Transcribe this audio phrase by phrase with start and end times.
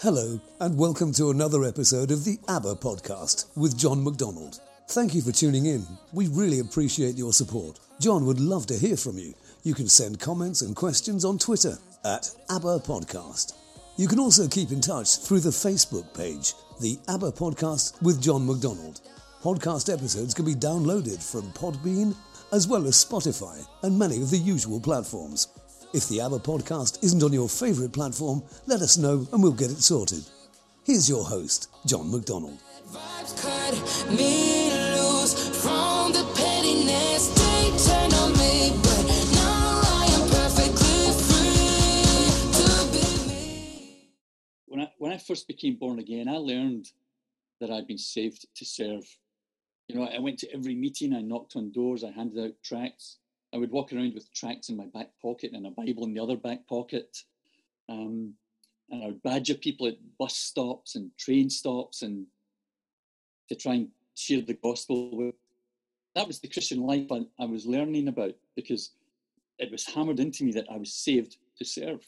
[0.00, 4.60] Hello, and welcome to another episode of the ABBA podcast with John MacDonald.
[4.88, 5.86] Thank you for tuning in.
[6.14, 7.80] We really appreciate your support.
[8.00, 9.34] John would love to hear from you.
[9.62, 11.76] You can send comments and questions on Twitter
[12.06, 13.52] at ABBA Podcast.
[13.98, 18.46] You can also keep in touch through the Facebook page, the ABBA Podcast with John
[18.46, 19.02] MacDonald.
[19.42, 22.16] Podcast episodes can be downloaded from Podbean
[22.52, 25.48] as well as Spotify and many of the usual platforms.
[25.94, 29.70] If the ABBA podcast isn't on your favourite platform, let us know and we'll get
[29.70, 30.24] it sorted.
[30.82, 32.58] Here's your host, John MacDonald.
[32.90, 33.74] vibes cut
[34.10, 38.72] me loose from the pettiness they turn on me.
[38.82, 44.08] But now I am perfectly free to be me.
[44.66, 46.90] when I when I first became born again, I learned
[47.60, 49.04] that I'd been saved to serve.
[49.86, 53.18] You know, I went to every meeting, I knocked on doors, I handed out tracts.
[53.54, 56.22] I would walk around with tracts in my back pocket and a Bible in the
[56.22, 57.16] other back pocket.
[57.88, 58.34] Um,
[58.90, 62.26] and I would badger people at bus stops and train stops and
[63.48, 65.36] to try and share the gospel with.
[66.16, 68.90] That was the Christian life I, I was learning about because
[69.58, 72.04] it was hammered into me that I was saved to serve.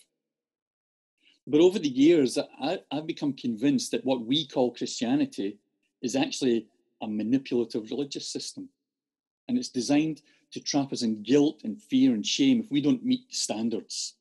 [1.47, 5.59] But over the years, I, I've become convinced that what we call Christianity
[6.03, 6.67] is actually
[7.01, 8.69] a manipulative religious system.
[9.49, 10.23] And it's designed
[10.57, 14.15] to trap us in guilt and fear and shame if we don't meet the standards.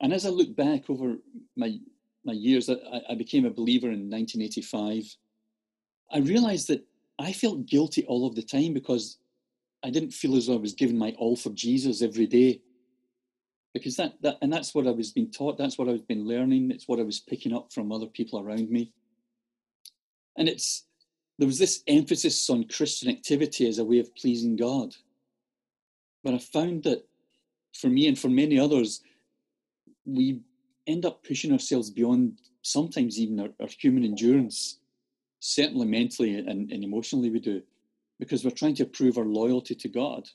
[0.00, 1.16] And as I look back over
[1.56, 1.78] my,
[2.22, 2.74] my years, I,
[3.08, 5.16] I became a believer in 1985.
[6.12, 6.86] I realized that
[7.18, 9.16] I felt guilty all of the time because
[9.82, 12.60] I didn't feel as though I was giving my all for Jesus every day
[13.72, 15.56] because that, that and that's what I was being taught.
[15.56, 16.72] That's what I've been learning.
[16.72, 18.92] It's what I was picking up from other people around me.
[20.36, 20.84] And it's
[21.40, 24.94] there was this emphasis on Christian activity as a way of pleasing God.
[26.22, 27.02] But I found that
[27.72, 29.00] for me and for many others,
[30.04, 30.42] we
[30.86, 34.80] end up pushing ourselves beyond sometimes even our, our human endurance,
[35.38, 37.62] certainly mentally and, and emotionally we do,
[38.18, 40.28] because we're trying to prove our loyalty to God.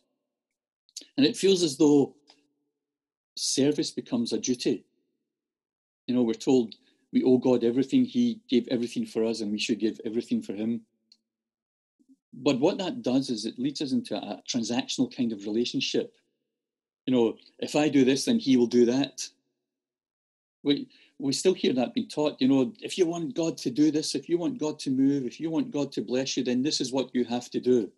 [1.18, 2.16] And it feels as though
[3.38, 4.86] service becomes a duty.
[6.08, 6.74] You know, we're told
[7.14, 8.06] we owe God everything.
[8.06, 10.82] He gave everything for us, and we should give everything for Him.
[12.38, 16.14] But what that does is it leads us into a transactional kind of relationship.
[17.06, 19.28] You know, if I do this, then He will do that.
[20.64, 22.42] We we still hear that being taught.
[22.42, 25.26] You know, if you want God to do this, if you want God to move,
[25.26, 27.90] if you want God to bless you, then this is what you have to do.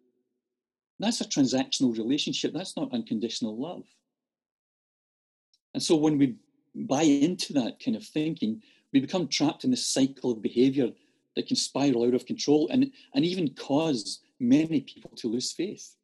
[0.99, 2.53] That's a transactional relationship.
[2.53, 3.85] That's not unconditional love.
[5.73, 6.35] And so when we
[6.75, 8.61] buy into that kind of thinking,
[8.93, 10.91] we become trapped in this cycle of behavior
[11.35, 15.95] that can spiral out of control and, and even cause many people to lose faith.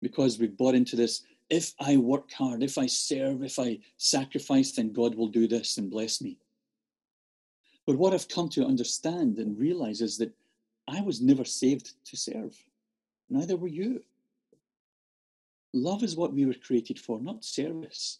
[0.00, 4.72] Because we've bought into this if I work hard, if I serve, if I sacrifice,
[4.72, 6.36] then God will do this and bless me.
[7.86, 10.32] But what I've come to understand and realize is that
[10.86, 12.54] I was never saved to serve.
[13.30, 14.02] Neither were you.
[15.72, 18.18] Love is what we were created for, not service.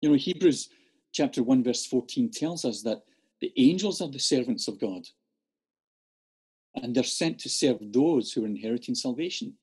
[0.00, 0.70] You know, Hebrews
[1.12, 3.02] chapter 1, verse 14 tells us that
[3.40, 5.06] the angels are the servants of God,
[6.74, 9.54] and they're sent to serve those who are inheriting salvation.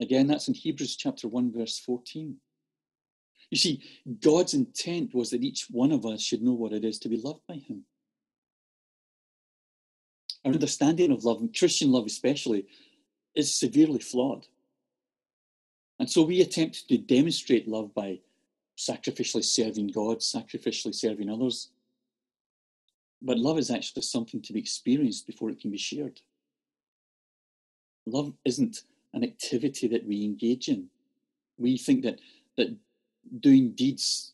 [0.00, 2.36] Again, that's in Hebrews chapter 1, verse 14.
[3.50, 3.82] You see,
[4.20, 7.16] God's intent was that each one of us should know what it is to be
[7.16, 7.84] loved by Him.
[10.44, 12.66] Our understanding of love, and Christian love especially,
[13.34, 14.46] is severely flawed.
[15.98, 18.20] And so we attempt to demonstrate love by
[18.76, 21.70] sacrificially serving God, sacrificially serving others.
[23.20, 26.20] But love is actually something to be experienced before it can be shared.
[28.06, 30.88] Love isn't an activity that we engage in.
[31.58, 32.20] We think that,
[32.56, 32.76] that
[33.40, 34.32] doing deeds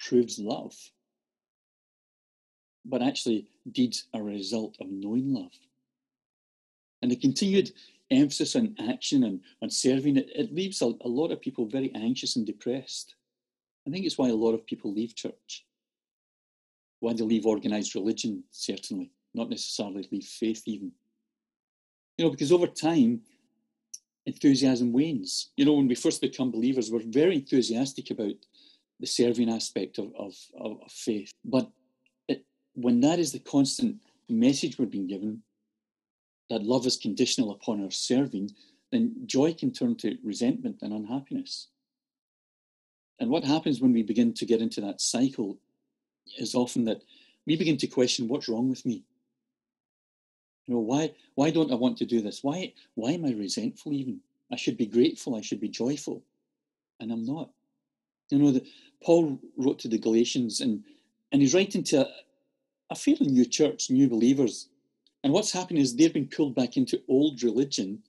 [0.00, 0.74] proves love.
[2.84, 5.52] But actually, deeds are a result of knowing love.
[7.02, 7.72] And the continued
[8.10, 11.92] emphasis on action and on serving, it, it leaves a, a lot of people very
[11.94, 13.14] anxious and depressed.
[13.86, 15.64] I think it's why a lot of people leave church.
[17.06, 20.90] Why they leave organized religion, certainly, not necessarily leave faith, even.
[22.18, 23.20] You know, because over time,
[24.26, 25.52] enthusiasm wanes.
[25.56, 28.34] You know, when we first become believers, we're very enthusiastic about
[28.98, 31.30] the serving aspect of, of, of, of faith.
[31.44, 31.70] But
[32.26, 32.44] it,
[32.74, 33.98] when that is the constant
[34.28, 35.42] message we're being given,
[36.50, 38.50] that love is conditional upon our serving,
[38.90, 41.68] then joy can turn to resentment and unhappiness.
[43.20, 45.60] And what happens when we begin to get into that cycle
[46.38, 47.02] is often that
[47.46, 49.04] we begin to question what's wrong with me.
[50.66, 52.42] You know, why why don't I want to do this?
[52.42, 54.20] Why why am I resentful even?
[54.52, 56.22] I should be grateful, I should be joyful.
[57.00, 57.50] And I'm not.
[58.30, 58.66] You know, that
[59.02, 60.82] Paul wrote to the Galatians and,
[61.32, 62.10] and he's writing to a,
[62.90, 64.68] a fairly new church, new believers.
[65.22, 68.02] And what's happening is they've been pulled back into old religion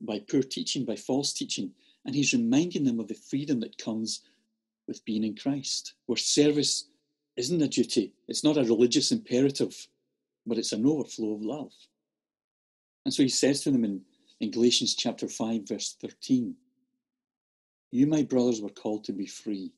[0.00, 1.72] by poor teaching, by false teaching.
[2.04, 4.20] And he's reminding them of the freedom that comes
[4.86, 6.88] with being in Christ, where service
[7.36, 9.86] isn't a duty, it's not a religious imperative,
[10.46, 11.72] but it's an overflow of love.
[13.04, 14.00] And so he says to them in,
[14.40, 16.54] in Galatians chapter 5, verse 13
[17.90, 19.72] You, my brothers, were called to be free.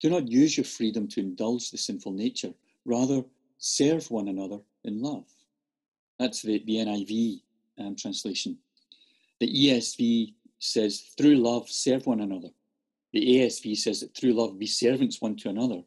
[0.00, 2.54] Do not use your freedom to indulge the sinful nature,
[2.84, 3.22] rather,
[3.58, 5.24] serve one another in love.
[6.18, 7.40] That's the, the NIV
[7.78, 8.58] um, translation.
[9.40, 12.48] The ESV says, through love, serve one another.
[13.12, 15.82] The ASV says that through love, be servants one to another.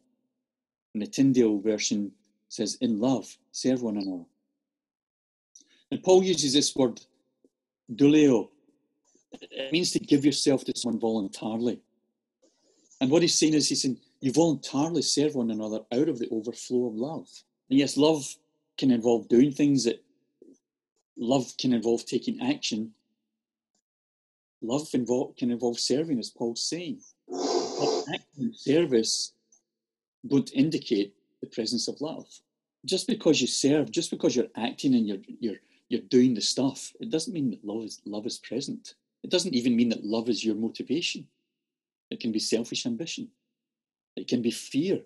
[0.94, 2.12] And the Tyndale version
[2.48, 4.24] says, in love, serve one another.
[5.90, 7.00] And Paul uses this word,
[7.94, 8.48] douleo.
[9.40, 11.80] It means to give yourself to someone voluntarily.
[13.00, 16.28] And what he's saying is, he's saying, you voluntarily serve one another out of the
[16.30, 17.28] overflow of love.
[17.68, 18.24] And yes, love
[18.78, 20.02] can involve doing things that
[21.16, 22.92] love can involve taking action.
[24.62, 27.00] Love involve, can involve serving, as Paul's saying.
[27.28, 29.32] But action service
[30.26, 32.26] don't indicate the presence of love.
[32.84, 36.92] Just because you serve, just because you're acting and you're you're you're doing the stuff,
[37.00, 38.94] it doesn't mean that love is love is present.
[39.22, 41.26] It doesn't even mean that love is your motivation.
[42.10, 43.28] It can be selfish ambition.
[44.16, 45.00] It can be fear.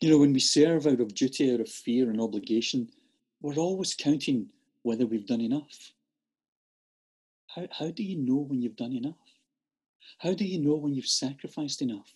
[0.00, 2.90] You know, when we serve out of duty, out of fear and obligation,
[3.40, 4.48] we're always counting
[4.82, 5.92] whether we've done enough.
[7.56, 9.16] How, how do you know when you've done enough?
[10.18, 12.12] How do you know when you've sacrificed enough?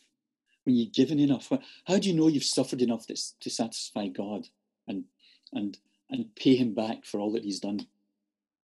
[0.65, 1.51] When you've given enough?
[1.87, 4.47] How do you know you've suffered enough this to satisfy God
[4.87, 5.05] and,
[5.53, 5.79] and,
[6.11, 7.87] and pay Him back for all that He's done?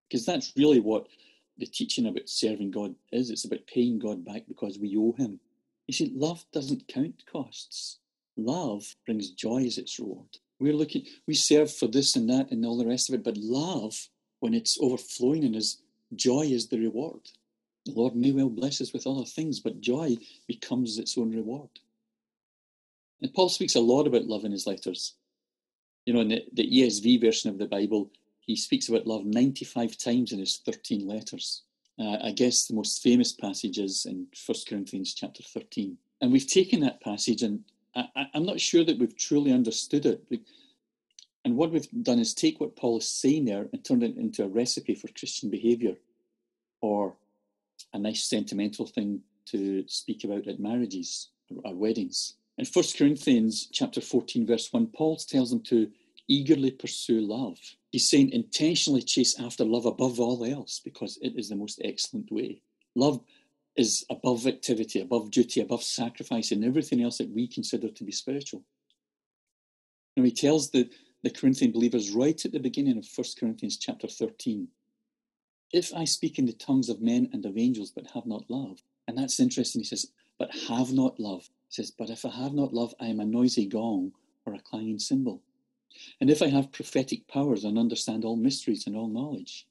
[0.09, 1.07] Because that's really what
[1.57, 3.31] the teaching about serving God is.
[3.31, 5.41] It's about paying God back because we owe Him.
[5.87, 8.01] You see, love doesn't count costs.
[8.37, 10.29] Love brings joy as its reward.
[10.61, 13.39] We're looking, we serve for this and that and all the rest of it, but
[13.39, 14.09] love,
[14.41, 15.81] when it's overflowing in us,
[16.15, 17.21] joy is the reward.
[17.85, 20.17] The Lord may well bless us with other things, but joy
[20.47, 21.71] becomes its own reward.
[23.23, 25.15] And Paul speaks a lot about love in his letters.
[26.05, 28.11] You know, in the, the ESV version of the Bible,
[28.41, 31.63] he speaks about love 95 times in his 13 letters.
[31.99, 35.97] Uh, I guess the most famous passage is in 1 Corinthians chapter 13.
[36.21, 37.65] And we've taken that passage and
[37.97, 40.23] I, am not sure that we've truly understood it.
[41.47, 44.43] And what we've done is take what Paul is saying there and turn it into
[44.43, 45.95] a recipe for Christian behaviour
[46.81, 47.15] or
[47.93, 49.21] a nice sentimental thing
[49.53, 51.29] to speak about at marriages
[51.63, 52.35] or weddings.
[52.59, 55.89] In 1 Corinthians chapter 14, verse 1, Paul tells them to
[56.27, 57.59] eagerly pursue love.
[57.93, 62.33] He's saying intentionally chase after love above all else because it is the most excellent
[62.33, 62.61] way.
[62.97, 63.21] Love
[63.77, 68.11] is above activity, above duty, above sacrifice, and everything else that we consider to be
[68.11, 68.65] spiritual.
[70.17, 70.91] And he tells the,
[71.27, 74.69] the Corinthian believers right at the beginning of 1 Corinthians chapter 13
[75.73, 78.79] If I speak in the tongues of men and of angels, but have not love,
[79.09, 81.51] and that's interesting, he says, but have not love.
[81.69, 84.13] He says, but if I have not love, I am a noisy gong
[84.45, 85.43] or a clanging cymbal.
[86.21, 89.67] And if I have prophetic powers and understand all mysteries and all knowledge,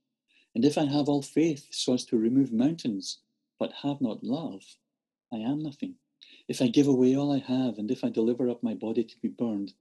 [0.56, 3.19] and if I have all faith so as to remove mountains,
[3.57, 4.64] but have not love,
[5.31, 5.95] I am nothing.
[6.50, 9.16] If I give away all I have, and if I deliver up my body to
[9.21, 9.71] be burned,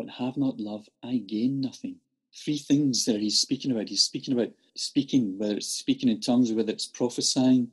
[0.00, 1.96] but have not love, I gain nothing.
[2.34, 3.90] Three things there he's speaking about.
[3.90, 7.68] He's speaking about speaking, whether it's speaking in tongues or whether it's prophesying.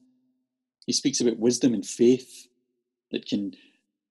[0.85, 2.49] He speaks about wisdom and faith
[3.11, 3.53] that can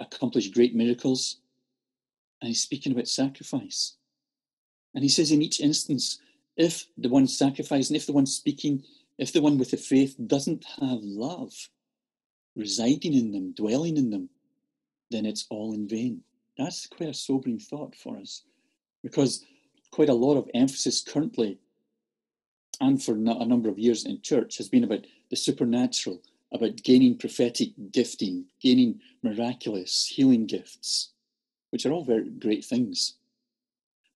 [0.01, 1.41] accomplish great miracles.
[2.41, 3.97] And he's speaking about sacrifice.
[4.95, 6.19] And he says in each instance,
[6.57, 8.83] if the one sacrificing, if the one speaking
[9.19, 11.53] if the one with the faith doesn't have love
[12.55, 14.31] residing in them, dwelling in them,
[15.11, 16.23] then it's all in vain.
[16.59, 18.43] That's quite a sobering thought for us
[19.03, 19.45] because
[19.91, 21.59] quite a lot of emphasis currently
[22.81, 26.23] and for a number of years in church has been about the supernatural,
[26.53, 31.13] about gaining prophetic gifting, gaining miraculous healing gifts,
[31.71, 33.15] which are all very great things.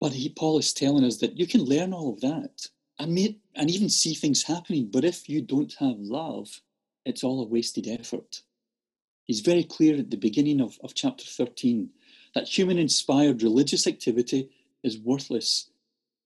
[0.00, 2.66] But he, Paul is telling us that you can learn all of that
[2.98, 4.90] and, may, and even see things happening.
[4.92, 6.60] But if you don't have love,
[7.04, 8.42] it's all a wasted effort.
[9.24, 11.90] He's very clear at the beginning of, of chapter 13
[12.34, 14.50] that human inspired religious activity
[14.82, 15.70] is worthless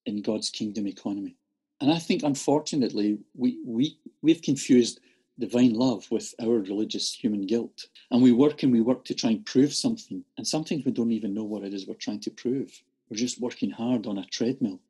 [0.06, 1.36] in God's kingdom economy.
[1.80, 5.00] And I think, unfortunately, we, we, we've confused
[5.38, 7.86] divine love with our religious human guilt.
[8.10, 10.24] And we work and we work to try and prove something.
[10.36, 12.70] And sometimes we don't even know what it is we're trying to prove.
[13.08, 14.80] We're just working hard on a treadmill.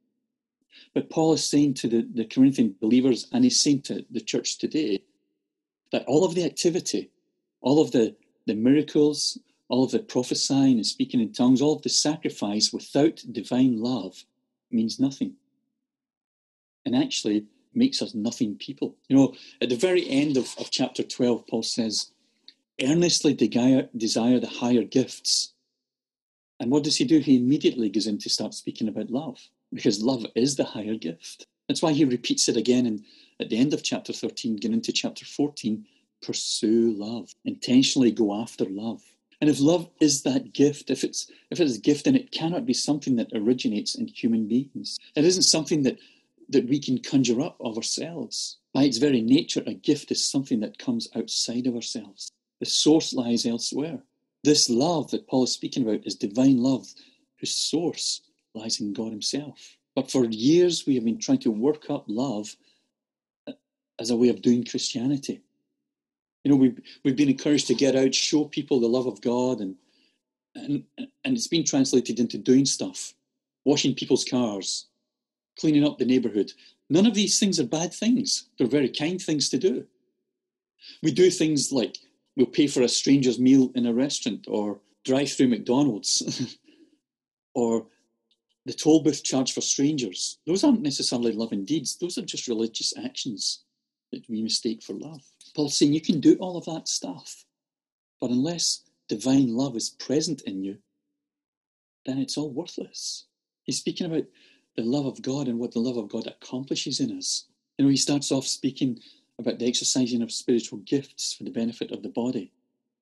[0.95, 4.59] But Paul is saying to the, the Corinthian believers, and he's saying to the church
[4.59, 5.03] today,
[5.93, 7.11] that all of the activity,
[7.61, 8.17] all of the,
[8.47, 9.39] the miracles,
[9.73, 14.23] all of the prophesying and speaking in tongues, all of the sacrifice without divine love
[14.71, 15.33] means nothing.
[16.85, 18.97] And actually makes us nothing people.
[19.09, 22.11] You know, at the very end of, of chapter 12, Paul says,
[22.83, 25.55] earnestly desire, the higher gifts.
[26.61, 27.21] And what does he do?
[27.21, 29.39] He immediately goes in to start speaking about love,
[29.73, 31.47] because love is the higher gift.
[31.67, 33.05] That's why he repeats it again in,
[33.41, 35.87] at the end of chapter 13, getting into chapter 14
[36.21, 39.01] pursue love, intentionally go after love.
[39.43, 42.31] And if love is that gift, if it's if it is a gift, then it
[42.31, 45.01] cannot be something that originates in human beings.
[45.17, 45.99] It isn't something that
[46.49, 48.59] that we can conjure up of ourselves.
[48.73, 52.31] By its very nature, a gift is something that comes outside of ourselves.
[52.61, 54.05] The source lies elsewhere.
[54.45, 56.87] This love that Paul is speaking about is divine love,
[57.41, 58.21] whose source
[58.55, 59.77] lies in God Himself.
[59.97, 62.55] But for years, we have been trying to work up love
[63.99, 65.41] as a way of doing Christianity.
[66.45, 69.61] You know, we've, we've been encouraged to get out, show people the love of God,
[69.61, 69.77] and,
[70.55, 73.15] and, and it's been translated into doing stuff,
[73.65, 74.87] washing people's cars,
[75.59, 76.53] cleaning up the neighborhood.
[76.91, 78.49] None of these things are bad things.
[78.59, 79.87] They're very kind things to do.
[81.03, 81.99] We do things like
[82.37, 86.57] we'll pay for a stranger's meal in a restaurant or drive through McDonald's
[87.55, 87.87] or
[88.65, 90.39] the toll booth charge for strangers.
[90.47, 93.65] Those aren't necessarily loving deeds, those are just religious actions
[94.13, 95.23] that we mistake for love.
[95.55, 97.45] Paul's saying you can do all of that stuff,
[98.21, 100.79] but unless divine love is present in you,
[102.07, 103.27] then it's all worthless.
[103.65, 104.25] He's speaking about
[104.77, 107.45] the love of God and what the love of God accomplishes in us.
[107.77, 108.99] You know, he starts off speaking
[109.39, 112.53] about the exercising of spiritual gifts for the benefit of the body,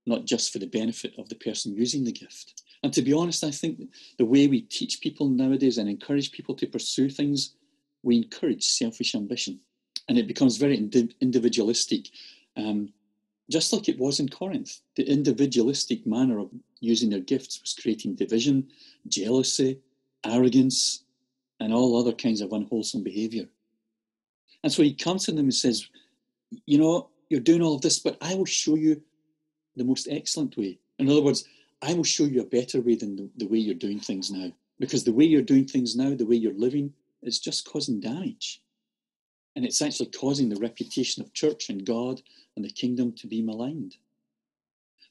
[0.07, 2.63] not just for the benefit of the person using the gift.
[2.83, 3.81] And to be honest, I think
[4.19, 7.55] the way we teach people nowadays and encourage people to pursue things,
[8.03, 9.61] we encourage selfish ambition.
[10.09, 10.77] And it becomes very
[11.21, 12.09] individualistic,
[12.61, 12.93] um,
[13.51, 14.81] just like it was in Corinth.
[14.97, 16.51] The individualistic manner of
[16.81, 18.69] using their gifts was creating division,
[19.09, 19.81] jealousy,
[20.25, 21.05] arrogance,
[21.59, 23.47] and all other kinds of unwholesome behavior.
[24.63, 25.89] And so he comes to them and says,
[26.67, 29.03] You know, you're doing all of this, but I will show you
[29.77, 30.79] the most excellent way.
[30.99, 31.45] In other words,
[31.83, 34.53] I will show you a better way than the, the way you're doing things now.
[34.79, 38.63] Because the way you're doing things now, the way you're living, is just causing damage.
[39.57, 42.23] And it's actually causing the reputation of church and God
[42.57, 43.97] and the kingdom to be maligned.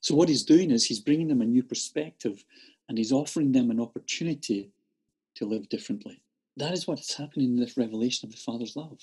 [0.02, 2.44] So, what he's doing is he's bringing them a new perspective
[2.88, 4.72] and he's offering them an opportunity
[5.36, 6.22] to live differently.
[6.58, 9.00] That is what's happening in this revelation of the Father's love.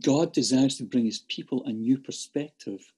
[0.00, 2.92] God desires to bring his people a new perspective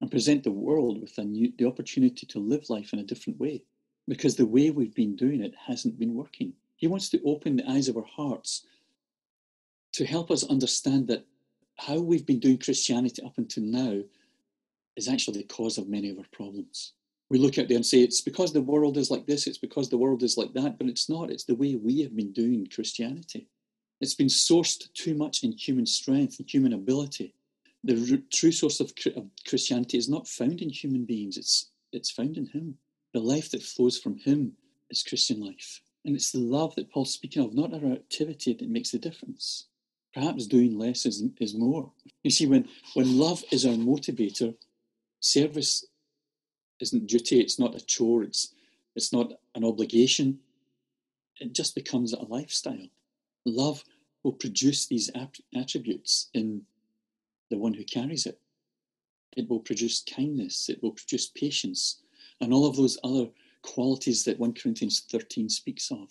[0.00, 3.38] and present the world with a new, the opportunity to live life in a different
[3.40, 3.62] way
[4.08, 6.52] because the way we've been doing it hasn't been working.
[6.76, 8.66] He wants to open the eyes of our hearts
[9.96, 11.26] to help us understand that
[11.76, 14.00] how we've been doing Christianity up until now
[14.96, 16.92] is actually the cause of many of our problems
[17.28, 19.88] we look out there and say it's because the world is like this, it's because
[19.88, 21.30] the world is like that, but it's not.
[21.30, 23.48] It's the way we have been doing Christianity.
[24.00, 27.34] It's been sourced too much in human strength and human ability.
[27.82, 32.36] The true source of, of Christianity is not found in human beings, it's, it's found
[32.36, 32.76] in Him.
[33.12, 34.52] The life that flows from Him
[34.90, 35.80] is Christian life.
[36.04, 39.66] And it's the love that Paul's speaking of, not our activity, that makes the difference.
[40.16, 41.92] Perhaps doing less is, is more.
[42.24, 44.54] You see, when, when love is our motivator,
[45.20, 45.84] service
[46.80, 48.54] isn't duty, it's not a chore, it's,
[48.94, 50.38] it's not an obligation.
[51.38, 52.88] It just becomes a lifestyle.
[53.44, 53.84] Love
[54.22, 55.10] will produce these
[55.54, 56.62] attributes in
[57.50, 58.40] the one who carries it.
[59.36, 62.00] It will produce kindness, it will produce patience,
[62.40, 63.26] and all of those other
[63.60, 66.08] qualities that 1 Corinthians 13 speaks of.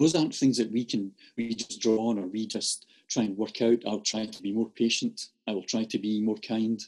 [0.00, 3.36] Those aren't things that we can we just draw on or we just try and
[3.36, 3.78] work out.
[3.86, 5.28] I'll try to be more patient.
[5.46, 6.82] I will try to be more kind.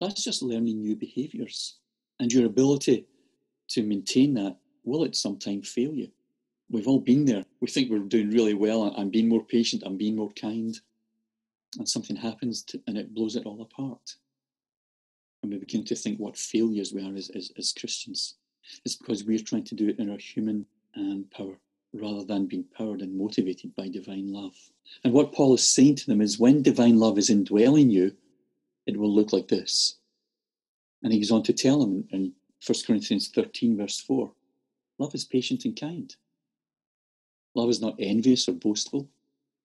[0.00, 1.78] That's just learning new behaviors.
[2.20, 3.06] And your ability
[3.68, 6.08] to maintain that will at some time fail you.
[6.70, 7.44] We've all been there.
[7.60, 8.94] We think we're doing really well.
[8.96, 9.82] I'm being more patient.
[9.84, 10.78] I'm being more kind.
[11.78, 14.16] And something happens to, and it blows it all apart.
[15.42, 18.36] And we begin to think what failures we are as, as, as Christians.
[18.84, 20.66] It's because we're trying to do it in our human
[20.96, 21.56] um, power
[21.92, 24.54] rather than being powered and motivated by divine love.
[25.04, 28.14] And what Paul is saying to them is when divine love is indwelling you,
[28.86, 29.96] it will look like this.
[31.02, 32.32] And he goes on to tell them in
[32.66, 34.32] 1 Corinthians 13, verse 4
[34.98, 36.16] love is patient and kind.
[37.54, 39.08] Love is not envious or boastful,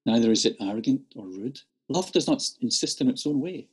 [0.05, 1.59] neither is it arrogant or rude.
[1.89, 3.67] Love does not insist on its own way.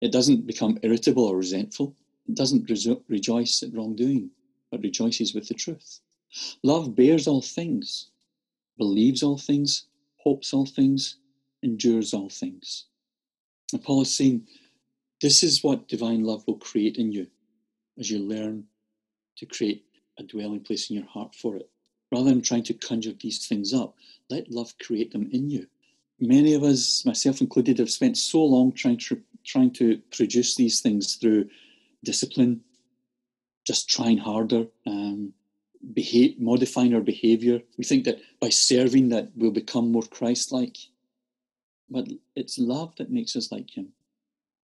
[0.00, 1.94] It doesn't become irritable or resentful.
[2.28, 2.68] It doesn't
[3.08, 4.30] rejoice at wrongdoing,
[4.70, 6.00] but rejoices with the truth.
[6.62, 8.10] Love bears all things,
[8.78, 9.86] believes all things,
[10.16, 11.16] hopes all things,
[11.62, 12.86] endures all things.
[13.72, 14.46] And Paul is saying
[15.20, 17.26] this is what divine love will create in you
[17.98, 18.64] as you learn
[19.36, 19.84] to create
[20.18, 21.68] a dwelling place in your heart for it.
[22.12, 23.96] Rather than trying to conjure these things up,
[24.30, 25.66] let love create them in you.
[26.20, 30.80] Many of us, myself included, have spent so long trying to, trying to produce these
[30.80, 31.48] things through
[32.04, 32.60] discipline,
[33.66, 35.32] just trying harder, um,
[35.92, 37.60] behave, modifying our behavior.
[37.76, 40.76] We think that by serving that we'll become more Christ-like.
[41.90, 43.88] But it's love that makes us like him.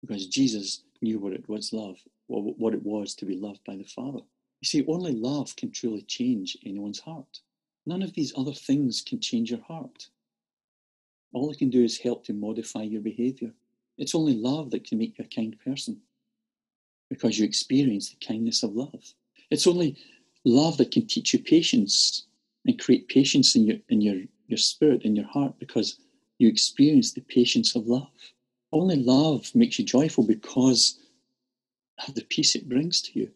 [0.02, 1.98] Because Jesus knew what it was love,
[2.28, 4.20] what it was to be loved by the Father.
[4.62, 7.40] You see, only love can truly change anyone's heart.
[7.86, 10.08] None of these other things can change your heart.
[11.34, 13.52] All it can do is help to modify your behavior.
[13.98, 16.02] It's only love that can make you a kind person
[17.10, 19.14] because you experience the kindness of love.
[19.50, 19.98] It's only
[20.48, 22.26] love that can teach you patience
[22.66, 26.00] and create patience in your in your, your spirit, in your heart, because
[26.40, 28.12] you experience the patience of love.
[28.72, 31.00] Only love makes you joyful because
[32.08, 33.32] of the peace it brings to you.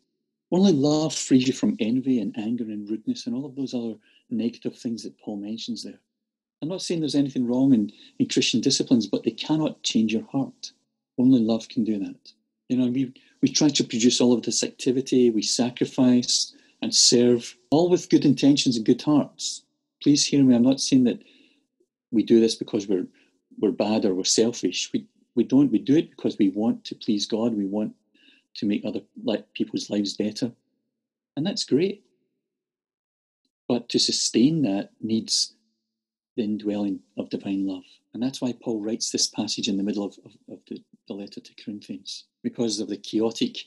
[0.51, 3.96] Only love frees you from envy and anger and rudeness and all of those other
[4.30, 6.00] negative things that Paul mentions there.
[6.62, 10.27] I'm not saying there's anything wrong in, in Christian disciplines, but they cannot change your
[10.32, 10.74] heart.
[11.18, 12.34] Only love can do that.
[12.70, 17.56] You know, we, we try to produce all of this activity, we sacrifice and serve,
[17.70, 19.64] all with good intentions and good hearts.
[20.02, 20.56] Please hear me.
[20.56, 21.22] I'm not saying that
[22.12, 23.08] we do this because we're
[23.60, 24.90] we're bad or we're selfish.
[24.94, 25.72] We we don't.
[25.72, 27.56] We do it because we want to please God.
[27.56, 27.94] We want
[28.56, 30.52] to make other like people's lives better,
[31.38, 32.04] and that's great.
[33.68, 35.54] But to sustain that needs
[36.36, 37.84] the indwelling of divine love,
[38.14, 41.14] and that's why Paul writes this passage in the middle of, of, of the, the
[41.14, 43.58] letter to Corinthians because of the chaotic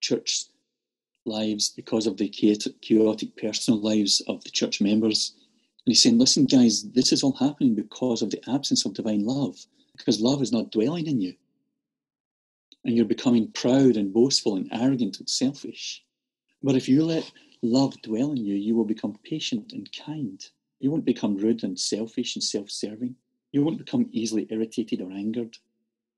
[0.00, 0.44] church
[1.26, 5.34] lives, because of the chaotic personal lives of the church members.
[5.86, 9.24] And he's saying, listen, guys, this is all happening because of the absence of divine
[9.24, 9.56] love,
[9.96, 11.34] because love is not dwelling in you.
[12.84, 16.02] And you're becoming proud and boastful and arrogant and selfish.
[16.62, 17.30] But if you let
[17.62, 20.44] love dwell in you, you will become patient and kind.
[20.80, 23.16] You won't become rude and selfish and self serving.
[23.52, 25.56] You won't become easily irritated or angered.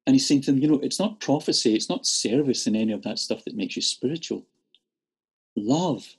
[0.06, 2.92] And he's saying to them, you know, it's not prophecy, it's not service and any
[2.92, 4.46] of that stuff that makes you spiritual.
[5.56, 6.16] Love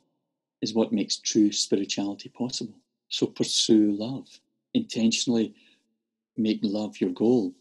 [0.62, 2.73] is what makes true spirituality possible.
[3.10, 4.28] So pursue love.
[4.73, 5.54] Intentionally
[6.36, 7.54] make love your goal.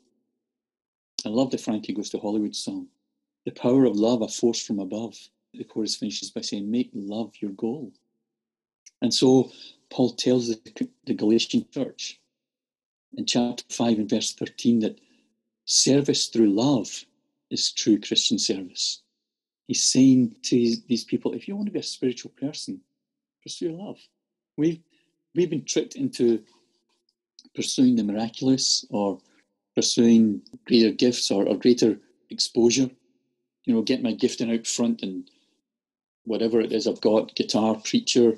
[1.24, 2.88] I love the Frankie Goes to Hollywood song.
[3.44, 5.16] The power of love, a force from above.
[5.54, 7.92] The chorus finishes by saying, Make love your goal.
[9.02, 9.50] And so
[9.90, 12.18] Paul tells the, the Galatian church
[13.16, 14.98] in chapter 5 and verse 13 that
[15.64, 17.04] service through love
[17.50, 19.02] is true Christian service.
[19.66, 22.80] He's saying to these people, if you want to be a spiritual person,
[23.42, 23.98] pursue love.
[24.56, 24.80] We've,
[25.34, 26.42] we've been tricked into
[27.54, 29.18] pursuing the miraculous or
[29.74, 31.98] pursuing greater gifts or, or greater
[32.30, 32.90] exposure.
[33.64, 35.28] You know, get my gifting out front and
[36.24, 38.34] whatever it is I've got, guitar, preacher.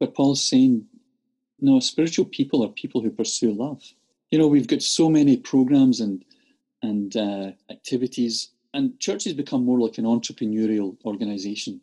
[0.00, 0.86] But Paul's saying,
[1.60, 3.82] no, spiritual people are people who pursue love.
[4.30, 6.24] You know, we've got so many programs and
[6.82, 11.80] and uh, activities, and churches become more like an entrepreneurial organization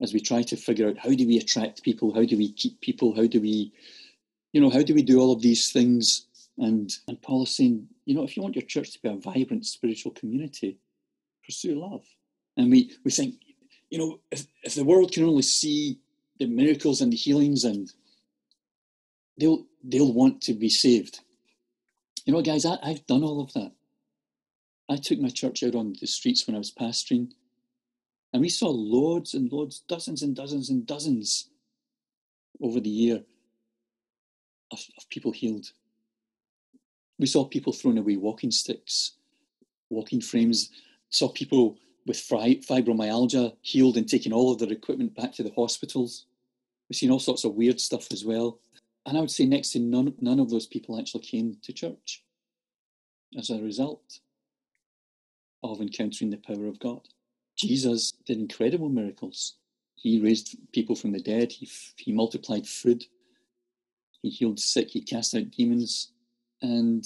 [0.00, 2.80] as we try to figure out how do we attract people, how do we keep
[2.80, 3.72] people, how do we,
[4.52, 6.26] you know, how do we do all of these things?
[6.56, 9.16] And and Paul is saying, you know, if you want your church to be a
[9.16, 10.78] vibrant spiritual community,
[11.44, 12.04] pursue love.
[12.56, 13.34] And we we think,
[13.90, 15.98] you know, if, if the world can only see
[16.38, 17.92] the miracles and the healings and
[19.36, 21.20] they'll they'll want to be saved.
[22.24, 23.72] You know, guys, I, I've done all of that.
[24.88, 27.30] I took my church out on the streets when I was pastoring,
[28.32, 31.48] and we saw loads and loads, dozens and dozens and dozens
[32.60, 33.22] over the year
[34.70, 35.72] of, of people healed.
[37.18, 39.12] We saw people throwing away walking sticks,
[39.90, 40.70] walking frames,
[41.10, 46.26] saw people with fibromyalgia healed and taking all of their equipment back to the hospitals.
[46.88, 48.58] We've seen all sorts of weird stuff as well.
[49.06, 52.24] And I would say next to none, none of those people actually came to church
[53.38, 54.20] as a result
[55.62, 57.00] of encountering the power of God.
[57.56, 59.56] Jesus did incredible miracles.
[59.96, 63.04] He raised people from the dead, he, he multiplied food,
[64.20, 66.12] he healed sick, he cast out demons.
[66.60, 67.04] And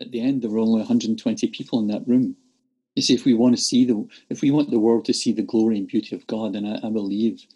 [0.00, 2.36] at the end, there were only 120 people in that room.
[2.94, 5.32] You see, if we want to see the, if we want the world to see
[5.32, 7.46] the glory and beauty of God, then I, I believe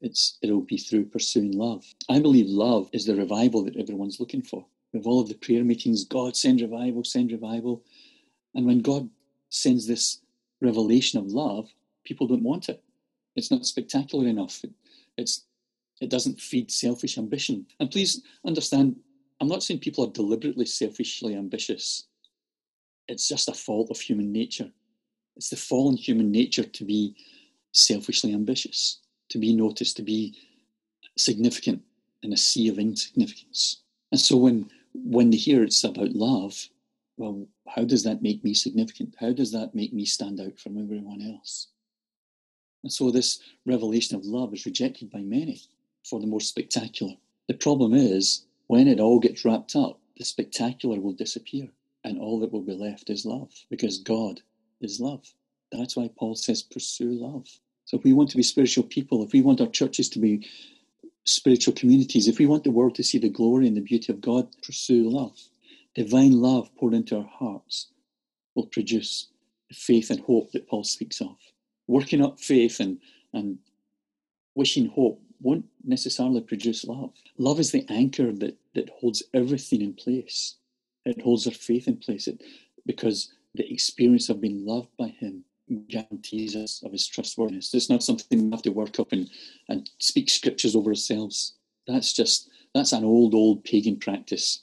[0.00, 1.84] it's it'll be through pursuing love.
[2.08, 4.66] I believe love is the revival that everyone's looking for.
[4.92, 7.82] With all of the prayer meetings, God send revival, send revival,
[8.54, 9.08] and when God
[9.54, 10.18] sends this
[10.60, 11.68] revelation of love,
[12.04, 12.82] people don't want it.
[13.36, 14.62] It's not spectacular enough.
[14.64, 14.72] It,
[15.16, 15.44] it's
[16.00, 17.66] it doesn't feed selfish ambition.
[17.78, 18.96] And please understand,
[19.40, 22.04] I'm not saying people are deliberately selfishly ambitious.
[23.06, 24.70] It's just a fault of human nature.
[25.36, 27.14] It's the fallen human nature to be
[27.72, 30.36] selfishly ambitious, to be noticed, to be
[31.16, 31.82] significant
[32.22, 33.82] in a sea of insignificance.
[34.10, 36.68] And so when when they hear it's about love,
[37.16, 39.14] well, how does that make me significant?
[39.18, 41.68] How does that make me stand out from everyone else?
[42.82, 45.60] And so this revelation of love is rejected by many
[46.04, 47.14] for the more spectacular.
[47.48, 51.68] The problem is when it all gets wrapped up, the spectacular will disappear
[52.04, 54.40] and all that will be left is love because God
[54.80, 55.26] is love.
[55.72, 57.48] That's why Paul says, pursue love.
[57.86, 60.46] So if we want to be spiritual people, if we want our churches to be
[61.24, 64.20] spiritual communities, if we want the world to see the glory and the beauty of
[64.20, 65.38] God, pursue love.
[65.94, 67.88] Divine love poured into our hearts
[68.54, 69.28] will produce
[69.68, 71.36] the faith and hope that Paul speaks of.
[71.86, 72.98] Working up faith and,
[73.32, 73.58] and
[74.54, 77.12] wishing hope won't necessarily produce love.
[77.38, 80.56] Love is the anchor that, that holds everything in place.
[81.04, 82.42] It holds our faith in place it,
[82.86, 85.44] because the experience of being loved by Him
[85.88, 87.74] guarantees us of His trustworthiness.
[87.74, 89.30] It's not something we have to work up and,
[89.68, 91.54] and speak scriptures over ourselves.
[91.86, 94.62] That's just, that's an old, old pagan practice,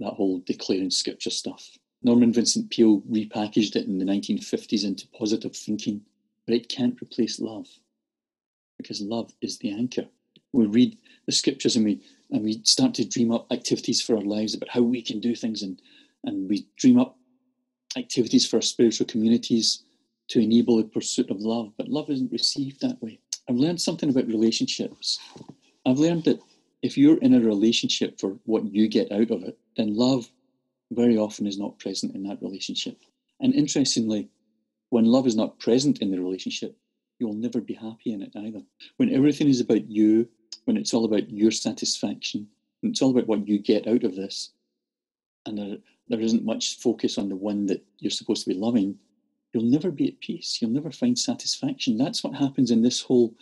[0.00, 1.78] that whole declaring scripture stuff.
[2.02, 6.00] Norman Vincent Peale repackaged it in the 1950s into positive thinking,
[6.46, 7.68] but it can't replace love
[8.78, 10.06] because love is the anchor.
[10.52, 14.22] We read the scriptures and we and we start to dream up activities for our
[14.22, 15.80] lives about how we can do things and
[16.24, 17.16] and we dream up
[17.96, 19.84] activities for our spiritual communities
[20.28, 23.18] to enable the pursuit of love, but love isn't received that way.
[23.48, 25.18] I've learned something about relationships.
[25.84, 26.40] I've learned that
[26.82, 30.30] if you're in a relationship for what you get out of it, then love
[30.92, 32.98] very often is not present in that relationship.
[33.40, 34.28] And interestingly,
[34.90, 36.76] when love is not present in the relationship,
[37.18, 38.62] you'll never be happy in it either.
[38.96, 40.28] When everything is about you,
[40.64, 42.46] when it's all about your satisfaction,
[42.80, 44.50] when it's all about what you get out of this,
[45.46, 45.76] and there,
[46.08, 48.98] there isn't much focus on the one that you're supposed to be loving,
[49.52, 50.58] you'll never be at peace.
[50.60, 51.96] You'll never find satisfaction.
[51.96, 53.34] That's what happens in this whole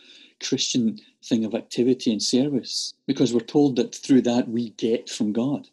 [0.42, 5.33] Christian thing of activity and service, because we're told that through that we get from
[5.33, 5.68] God.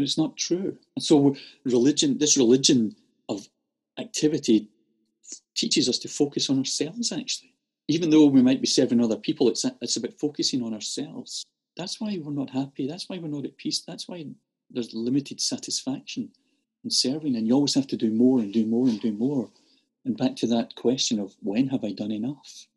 [0.00, 0.78] But it's not true.
[0.96, 1.36] And so
[1.66, 2.96] religion, this religion
[3.28, 3.46] of
[3.98, 4.70] activity
[5.54, 7.52] teaches us to focus on ourselves actually.
[7.86, 11.44] Even though we might be serving other people, it's, it's about focusing on ourselves.
[11.76, 12.88] That's why we're not happy.
[12.88, 13.82] That's why we're not at peace.
[13.86, 14.24] That's why
[14.70, 16.30] there's limited satisfaction
[16.82, 17.36] in serving.
[17.36, 19.50] And you always have to do more and do more and do more.
[20.06, 22.68] And back to that question of when have I done enough?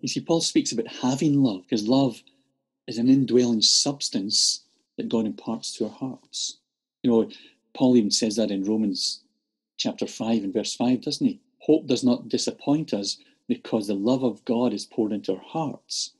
[0.00, 2.20] You see, Paul speaks about having love, because love
[2.88, 4.64] is an indwelling substance
[4.96, 6.58] that God imparts to our hearts.
[7.04, 7.30] You know,
[7.74, 9.20] Paul even says that in Romans
[9.76, 11.38] chapter 5 and verse 5, doesn't he?
[11.58, 16.14] Hope does not disappoint us because the love of God is poured into our hearts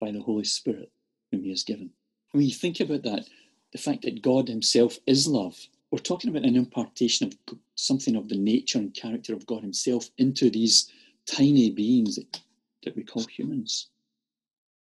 [0.00, 0.90] by the Holy Spirit
[1.30, 1.90] whom He has given.
[2.32, 3.28] When you think about that,
[3.72, 5.56] the fact that God Himself is love,
[5.92, 10.10] we're talking about an impartation of something of the nature and character of God Himself
[10.18, 10.90] into these
[11.24, 12.40] tiny beings that,
[12.82, 13.90] that we call humans.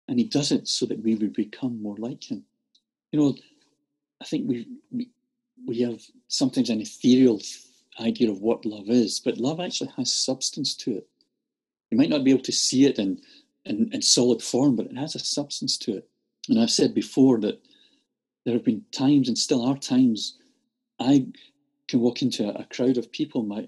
[0.07, 2.43] And He does it so that we would become more like Him.
[3.11, 3.35] You know,
[4.21, 5.09] I think we, we,
[5.65, 7.41] we have sometimes an ethereal
[7.99, 11.07] idea of what love is, but love actually has substance to it.
[11.89, 13.19] You might not be able to see it in,
[13.65, 16.07] in, in solid form, but it has a substance to it.
[16.47, 17.61] And I've said before that
[18.45, 20.37] there have been times, and still are times,
[20.99, 21.27] I
[21.87, 23.67] can walk into a, a crowd of people, my,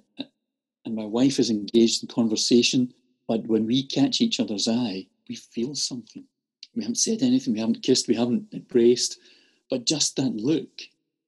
[0.86, 2.94] and my wife is engaged in conversation,
[3.28, 6.26] but when we catch each other's eye, we feel something.
[6.76, 9.20] We haven't said anything, we haven't kissed, we haven't embraced,
[9.70, 10.70] but just that look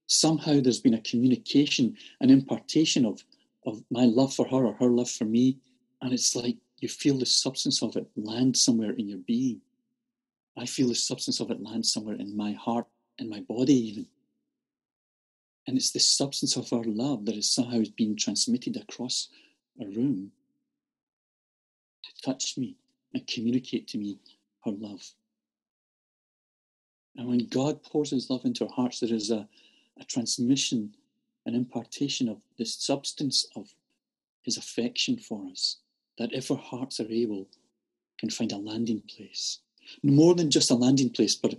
[0.07, 3.23] somehow there's been a communication, an impartation of,
[3.65, 5.57] of my love for her or her love for me.
[6.01, 9.61] And it's like you feel the substance of it land somewhere in your being.
[10.57, 12.85] I feel the substance of it land somewhere in my heart,
[13.17, 14.07] in my body, even.
[15.67, 19.29] And it's the substance of our love that is somehow being transmitted across
[19.81, 20.31] a room
[22.03, 22.75] to touch me
[23.13, 24.19] and communicate to me
[24.63, 25.01] her love.
[27.17, 29.47] And when God pours his love into our hearts, there is a,
[29.99, 30.93] a transmission,
[31.45, 33.73] an impartation of the substance of
[34.43, 35.77] his affection for us,
[36.17, 37.47] that if our hearts are able,
[38.19, 39.59] can find a landing place.
[40.03, 41.55] More than just a landing place, but,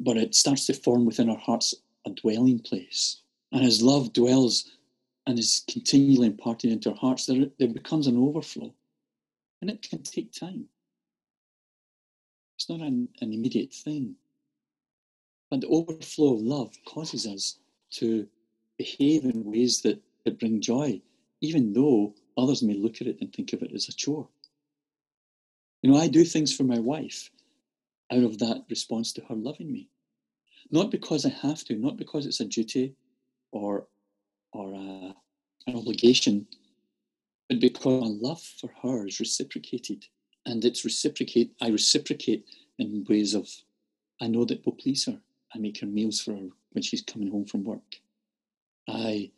[0.00, 1.74] but it starts to form within our hearts
[2.06, 3.22] a dwelling place.
[3.52, 4.70] And as love dwells
[5.26, 8.72] and is continually imparted into our hearts, there, there becomes an overflow.
[9.60, 10.66] And it can take time.
[12.56, 14.16] It's not an, an immediate thing.
[15.50, 17.58] But the overflow of love causes us
[17.92, 18.26] to
[18.76, 21.00] behave in ways that, that bring joy,
[21.40, 24.28] even though others may look at it and think of it as a chore.
[25.82, 27.30] You know, I do things for my wife
[28.12, 29.88] out of that response to her loving me.
[30.70, 32.94] Not because I have to, not because it's a duty
[33.52, 33.86] or,
[34.52, 35.14] or a,
[35.66, 36.46] an obligation,
[37.48, 40.04] but because my love for her is reciprocated.
[40.44, 42.44] And it's reciprocate, I reciprocate
[42.78, 43.48] in ways of,
[44.20, 45.20] I know that will please her.
[45.54, 47.96] I make her meals for her when she's coming home from work.
[48.88, 49.30] I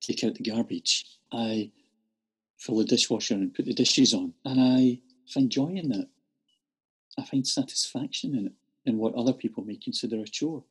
[0.00, 1.06] take out the garbage.
[1.32, 1.70] I
[2.58, 4.34] fill the dishwasher and put the dishes on.
[4.44, 5.00] And I
[5.32, 6.08] find joy in that.
[7.18, 8.52] I find satisfaction in it,
[8.84, 10.64] in what other people may consider a chore.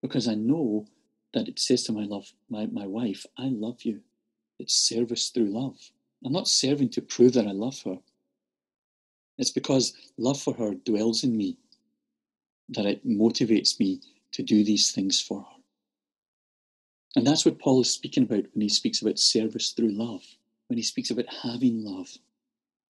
[0.00, 0.86] Because I know
[1.34, 4.00] that it says to my love, my, my wife, I love you.
[4.58, 5.78] It's service through love.
[6.24, 7.98] I'm not serving to prove that I love her.
[9.38, 11.56] It's because love for her dwells in me
[12.68, 14.00] that it motivates me
[14.32, 15.62] to do these things for her.
[17.16, 20.22] And that's what Paul is speaking about when he speaks about service through love,
[20.68, 22.08] when he speaks about having love.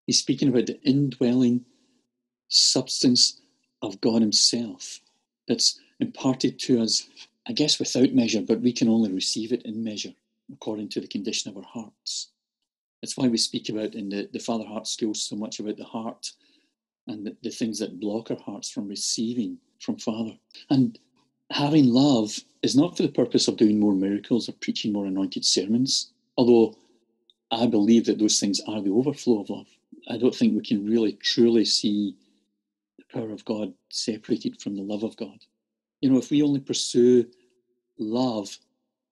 [0.06, 1.64] He's speaking about the indwelling
[2.48, 3.40] substance
[3.82, 5.00] of God Himself
[5.48, 7.08] that's imparted to us,
[7.48, 10.12] I guess, without measure, but we can only receive it in measure
[10.52, 12.32] according to the condition of our hearts.
[13.00, 15.84] That's why we speak about in the, the Father Heart School so much about the
[15.84, 16.32] heart
[17.06, 20.32] and the, the things that block our hearts from receiving from Father.
[20.68, 20.98] And
[21.50, 25.44] having love is not for the purpose of doing more miracles or preaching more anointed
[25.44, 26.76] sermons, although
[27.50, 29.66] I believe that those things are the overflow of love.
[30.08, 32.16] I don't think we can really truly see
[32.98, 35.44] the power of God separated from the love of God.
[36.00, 37.26] You know, if we only pursue
[37.98, 38.56] love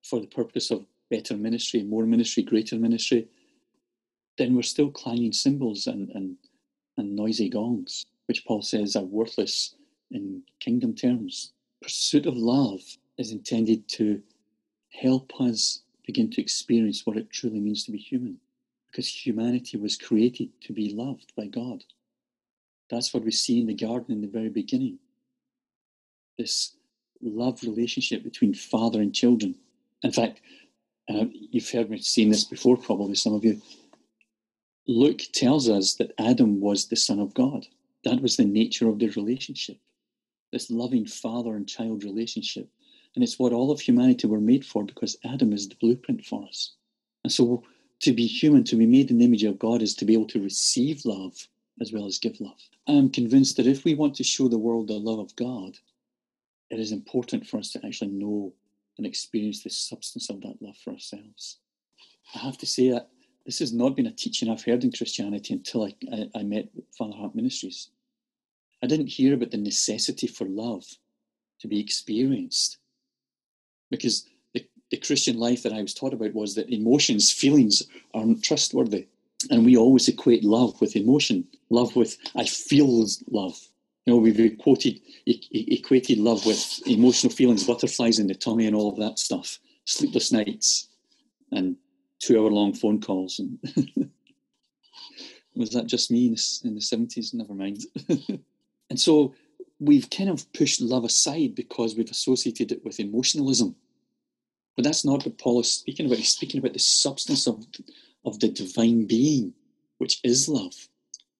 [0.02, 3.28] for the purpose of better ministry, more ministry, greater ministry,
[4.36, 6.36] then we're still clanging cymbals and, and,
[6.96, 9.74] and noisy gongs, which Paul says are worthless
[10.10, 11.52] in kingdom terms.
[11.82, 12.80] Pursuit of love
[13.16, 14.22] is intended to
[14.90, 18.38] help us begin to experience what it truly means to be human,
[18.90, 21.84] because humanity was created to be loved by God.
[22.90, 24.98] That's what we see in the garden in the very beginning.
[26.38, 26.72] This
[27.20, 29.54] love relationship between father and children.
[30.02, 30.40] In fact,
[31.08, 33.60] uh, you've heard me saying this before, probably some of you.
[34.86, 37.66] Luke tells us that Adam was the Son of God.
[38.04, 39.78] That was the nature of their relationship,
[40.52, 42.68] this loving father and child relationship.
[43.14, 46.46] And it's what all of humanity were made for because Adam is the blueprint for
[46.46, 46.74] us.
[47.24, 47.64] And so
[48.00, 50.28] to be human, to be made in the image of God, is to be able
[50.28, 51.34] to receive love
[51.80, 52.60] as well as give love.
[52.86, 55.76] I'm convinced that if we want to show the world the love of God,
[56.70, 58.52] it is important for us to actually know
[58.98, 61.58] and experience the substance of that love for ourselves.
[62.34, 63.08] I have to say that
[63.46, 66.68] this has not been a teaching I've heard in Christianity until I, I, I met
[66.96, 67.90] Father Heart Ministries.
[68.82, 70.84] I didn't hear about the necessity for love
[71.60, 72.78] to be experienced
[73.90, 77.82] because the, the Christian life that I was taught about was that emotions, feelings
[78.14, 79.08] aren't trustworthy.
[79.50, 83.58] And we always equate love with emotion, love with I feel love.
[84.04, 88.90] You know, we've quoted, equated love with emotional feelings, butterflies in the tummy, and all
[88.90, 90.88] of that stuff, sleepless nights,
[91.52, 91.76] and
[92.18, 93.38] two hour long phone calls.
[93.38, 93.58] And
[95.54, 97.34] was that just me in the, in the 70s?
[97.34, 97.84] Never mind.
[98.90, 99.34] and so
[99.80, 103.76] we've kind of pushed love aside because we've associated it with emotionalism.
[104.76, 106.18] But that's not what Paul is speaking about.
[106.18, 107.66] He's speaking about the substance of,
[108.24, 109.54] of the divine being,
[109.98, 110.88] which is love.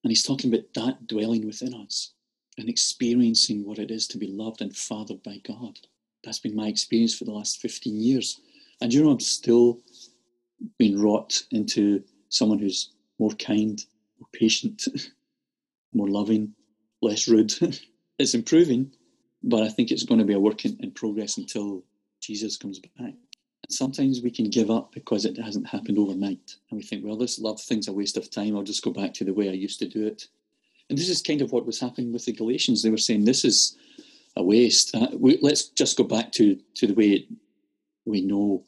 [0.03, 2.13] And he's talking about that dwelling within us
[2.57, 5.79] and experiencing what it is to be loved and fathered by God.
[6.25, 8.41] That's been my experience for the last 15 years.
[8.81, 9.81] And you know, I'm still
[10.79, 13.85] being wrought into someone who's more kind,
[14.21, 14.85] more patient,
[15.93, 16.55] more loving,
[17.03, 17.53] less rude.
[18.19, 18.93] it's improving,
[19.43, 21.85] but I think it's going to be a work in, in progress until
[22.21, 22.91] Jesus comes back.
[22.99, 26.57] And sometimes we can give up because it hasn't happened overnight.
[26.71, 28.57] And we think, well, this love thing's a waste of time.
[28.57, 30.27] I'll just go back to the way I used to do it.
[30.89, 32.83] And this is kind of what was happening with the Galatians.
[32.83, 33.77] They were saying, this is
[34.37, 34.95] a waste.
[34.95, 37.27] Uh, we, let's just go back to, to the way
[38.07, 38.65] we know.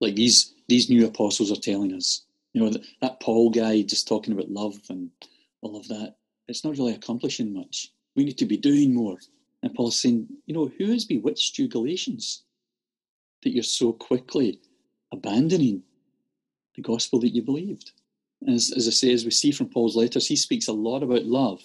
[0.00, 2.24] Like these these new apostles are telling us.
[2.52, 5.10] You know, that, that Paul guy just talking about love and
[5.60, 6.14] all of that,
[6.50, 7.92] it's not really accomplishing much.
[8.16, 9.16] We need to be doing more.
[9.62, 12.42] And Paul's saying, you know, who has bewitched you, Galatians,
[13.42, 14.60] that you're so quickly
[15.12, 15.82] abandoning
[16.76, 17.92] the gospel that you believed?
[18.48, 21.24] As, as I say, as we see from Paul's letters, he speaks a lot about
[21.24, 21.62] love.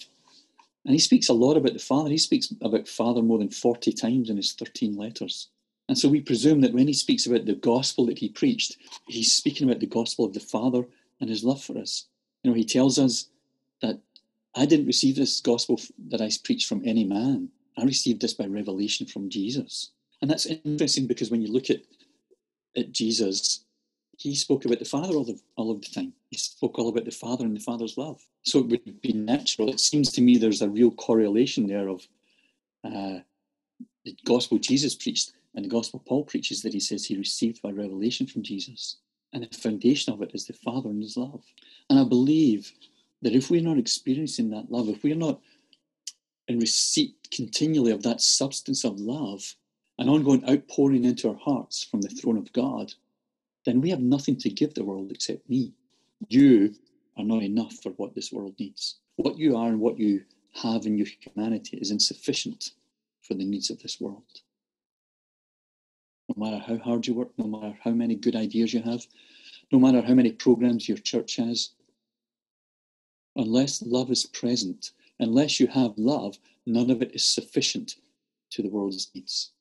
[0.84, 2.10] And he speaks a lot about the Father.
[2.10, 5.48] He speaks about Father more than 40 times in his 13 letters.
[5.88, 8.76] And so we presume that when he speaks about the gospel that he preached,
[9.08, 10.84] he's speaking about the gospel of the Father
[11.20, 12.06] and his love for us.
[12.42, 13.28] You know, he tells us
[14.56, 17.50] I didn't receive this gospel that I preached from any man.
[17.76, 19.90] I received this by revelation from Jesus.
[20.22, 21.82] And that's interesting because when you look at,
[22.76, 23.64] at Jesus,
[24.16, 26.14] he spoke about the Father all, the, all of the time.
[26.30, 28.22] He spoke all about the Father and the Father's love.
[28.42, 29.68] So it would be natural.
[29.68, 32.06] It seems to me there's a real correlation there of
[32.82, 33.18] uh,
[34.04, 37.70] the gospel Jesus preached and the gospel Paul preaches that he says he received by
[37.70, 38.98] revelation from Jesus.
[39.32, 41.42] And the foundation of it is the Father and His love.
[41.90, 42.72] And I believe
[43.22, 45.40] that if we're not experiencing that love, if we're not
[46.48, 49.54] in receipt continually of that substance of love,
[49.98, 52.92] an ongoing outpouring into our hearts from the throne of God,
[53.64, 55.72] then we have nothing to give the world except me.
[56.28, 56.74] You
[57.16, 58.96] are not enough for what this world needs.
[59.16, 60.22] What you are and what you
[60.62, 62.72] have in your humanity is insufficient
[63.22, 64.22] for the needs of this world.
[66.28, 69.06] No matter how hard you work, no matter how many good ideas you have,
[69.72, 71.70] no matter how many programs your church has,
[73.36, 77.96] unless love is present, unless you have love, none of it is sufficient
[78.50, 79.52] to the world's needs.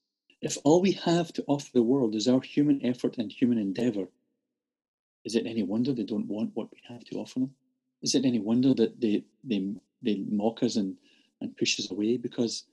[0.41, 4.07] If all we have to offer the world is our human effort and human endeavor,
[5.23, 7.55] is it any wonder they don't want what we have to offer them?
[8.01, 10.95] Is it any wonder that they, they, they mock us and,
[11.41, 12.17] and push us away?
[12.17, 12.65] Because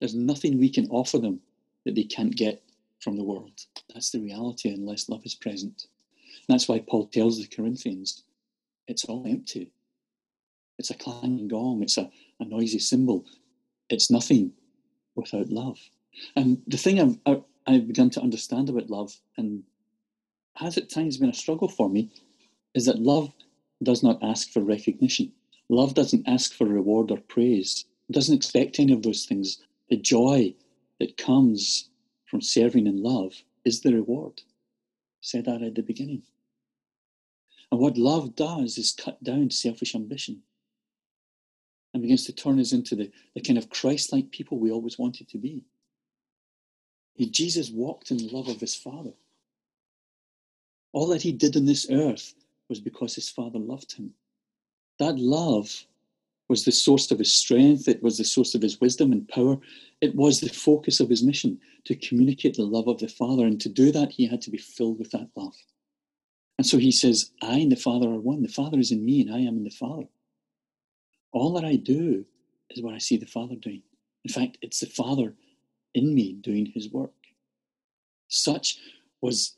[0.00, 1.40] there's nothing we can offer them
[1.84, 2.62] that they can't get
[3.00, 3.52] from the world.
[3.92, 5.86] That's the reality unless love is present.
[6.48, 8.24] And that's why Paul tells the Corinthians
[8.86, 9.72] it's all empty.
[10.78, 13.24] It's a clanging gong, it's a, a noisy cymbal.
[13.88, 14.52] It's nothing
[15.16, 15.78] without love.
[16.36, 19.64] And the thing I've, I've begun to understand about love, and
[20.56, 22.10] has at times been a struggle for me,
[22.74, 23.32] is that love
[23.82, 25.32] does not ask for recognition.
[25.68, 27.84] Love doesn't ask for reward or praise.
[28.08, 29.58] It doesn't expect any of those things.
[29.90, 30.54] The joy
[31.00, 31.90] that comes
[32.26, 34.40] from serving in love is the reward.
[34.46, 36.22] I said that at the beginning.
[37.70, 40.42] And what love does is cut down selfish ambition
[41.98, 44.98] and begins to turn us into the, the kind of Christ like people we always
[44.98, 45.64] wanted to be.
[47.14, 49.12] He, Jesus walked in the love of his Father.
[50.92, 52.34] All that he did on this earth
[52.68, 54.12] was because his Father loved him.
[55.00, 55.84] That love
[56.48, 59.58] was the source of his strength, it was the source of his wisdom and power.
[60.00, 63.44] It was the focus of his mission to communicate the love of the Father.
[63.44, 65.56] And to do that, he had to be filled with that love.
[66.56, 68.42] And so he says, I and the Father are one.
[68.42, 70.06] The Father is in me, and I am in the Father.
[71.32, 72.24] All that I do
[72.70, 73.82] is what I see the Father doing.
[74.24, 75.34] In fact, it's the Father
[75.94, 77.12] in me doing his work.
[78.28, 78.78] Such
[79.20, 79.56] was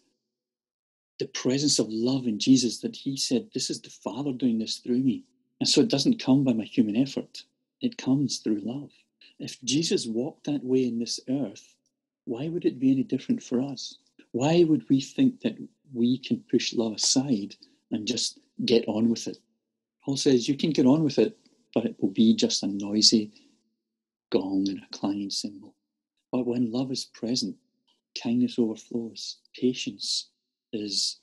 [1.18, 4.78] the presence of love in Jesus that he said, This is the Father doing this
[4.78, 5.24] through me.
[5.60, 7.44] And so it doesn't come by my human effort,
[7.80, 8.90] it comes through love.
[9.38, 11.74] If Jesus walked that way in this earth,
[12.24, 13.98] why would it be any different for us?
[14.32, 15.56] Why would we think that
[15.92, 17.56] we can push love aside
[17.90, 19.38] and just get on with it?
[20.04, 21.36] Paul says, You can get on with it,
[21.74, 23.32] but it will be just a noisy
[24.30, 25.74] gong and a clanging cymbal.
[26.32, 27.56] But when love is present,
[28.20, 30.28] kindness overflows, patience
[30.72, 31.18] is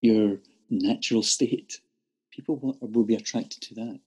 [0.00, 0.38] your
[0.70, 1.80] natural state.
[2.30, 4.00] People will, be attracted to that.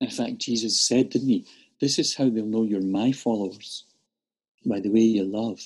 [0.00, 1.46] In fact, Jesus said, didn't he?
[1.80, 3.84] This is how they'll know you're my followers
[4.64, 5.60] by the way you love,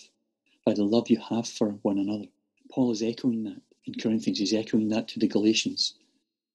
[0.64, 2.26] by the love you have for one another.
[2.70, 4.38] Paul is echoing that in Corinthians.
[4.38, 5.94] He's echoing that to the Galatians.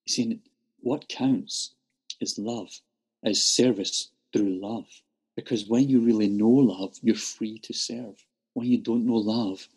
[0.04, 0.42] He's saying
[0.80, 1.76] what counts
[2.20, 2.82] is love,
[3.24, 4.88] is service through love.
[5.36, 8.26] Because when you really know love, you're free to serve.
[8.54, 9.68] When you don't know love,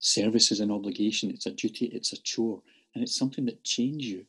[0.00, 2.62] service is an obligation, it's a duty, it's a chore,
[2.94, 4.26] and it's something that chains you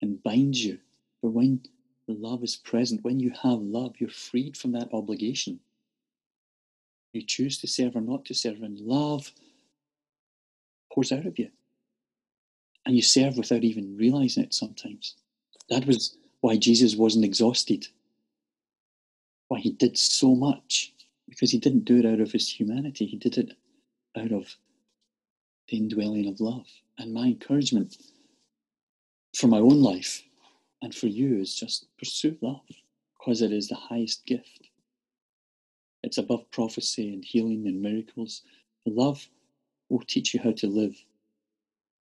[0.00, 0.78] and binds you.
[1.22, 1.62] But when
[2.06, 5.60] love is present, when you have love, you're freed from that obligation.
[7.12, 9.32] You choose to serve or not to serve, and love
[10.92, 11.50] pours out of you.
[12.84, 15.14] And you serve without even realizing it sometimes.
[15.68, 17.86] That was why Jesus wasn't exhausted
[19.52, 20.94] why he did so much
[21.28, 23.52] because he didn't do it out of his humanity, he did it
[24.16, 24.56] out of
[25.68, 26.66] the indwelling of love.
[26.98, 27.98] And my encouragement
[29.36, 30.22] for my own life
[30.80, 32.62] and for you is just pursue love
[33.18, 34.70] because it is the highest gift.
[36.02, 38.44] It's above prophecy and healing and miracles.
[38.86, 39.28] Love
[39.90, 40.96] will teach you how to live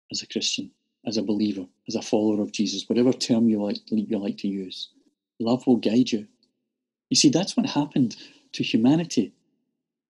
[0.10, 0.72] as a Christian,
[1.06, 4.48] as a believer, as a follower of Jesus, whatever term you like, you like to
[4.48, 4.92] use.
[5.42, 6.28] Love will guide you
[7.12, 8.16] you see, that's what happened
[8.54, 9.34] to humanity.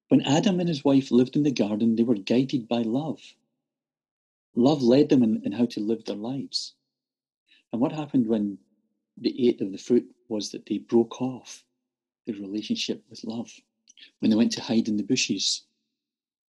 [0.10, 3.20] When Adam and his wife lived in the garden, they were guided by love.
[4.56, 6.76] Love led them in, in how to live their lives.
[7.74, 8.60] And what happened when
[9.18, 11.64] they ate of the fruit was that they broke off
[12.28, 13.52] the relationship with love.
[14.20, 15.64] When they went to hide in the bushes,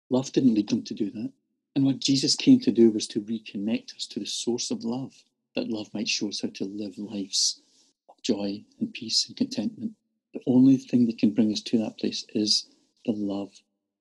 [0.10, 1.32] love didn't lead them to do that.
[1.78, 5.14] And what Jesus came to do was to reconnect us to the source of love,
[5.56, 7.62] that love might show us how to live lives
[8.10, 9.94] of joy and peace and contentment.
[10.34, 12.68] The only thing that can bring us to that place is
[13.06, 13.52] the love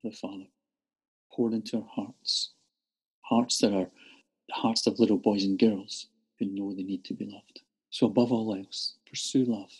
[0.04, 0.46] of the Father
[1.32, 2.50] poured into our hearts.
[3.22, 3.90] Hearts that are
[4.48, 6.06] the hearts of little boys and girls
[6.38, 7.62] who know they need to be loved.
[7.90, 9.72] So, above all else, pursue love.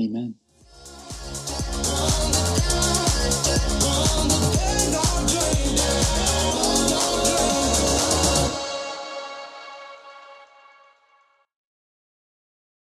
[0.00, 0.34] Amen.
[4.96, 6.63] On the